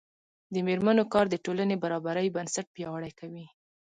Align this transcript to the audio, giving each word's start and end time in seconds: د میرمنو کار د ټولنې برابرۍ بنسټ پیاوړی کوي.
د 0.53 0.55
میرمنو 0.67 1.03
کار 1.13 1.25
د 1.29 1.35
ټولنې 1.45 1.75
برابرۍ 1.83 2.27
بنسټ 2.35 2.65
پیاوړی 2.75 3.11
کوي. 3.19 3.45